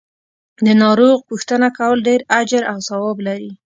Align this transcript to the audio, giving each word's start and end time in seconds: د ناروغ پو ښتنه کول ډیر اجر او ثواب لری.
د 0.65 0.67
ناروغ 0.83 1.17
پو 1.27 1.33
ښتنه 1.41 1.67
کول 1.77 1.97
ډیر 2.07 2.21
اجر 2.39 2.61
او 2.71 2.77
ثواب 2.87 3.17
لری. 3.27 3.51